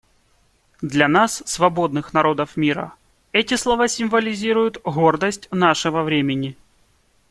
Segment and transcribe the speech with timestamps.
[0.81, 2.93] Для нас, свободных народов мира,
[3.33, 6.57] эти слова символизируют гордость нашего времени.